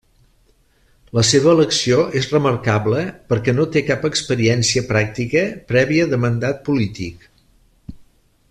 La 1.17 1.23
seva 1.31 1.51
elecció 1.51 2.05
és 2.21 2.29
remarcable 2.31 3.03
perquè 3.33 3.55
no 3.59 3.67
té 3.77 3.85
cap 3.91 4.09
experiència 4.11 4.85
pràctica 4.91 5.47
prèvia 5.75 6.13
de 6.15 6.23
mandat 6.27 6.69
polític. 6.71 7.33